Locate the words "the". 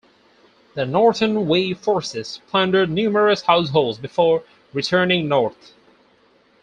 0.73-0.87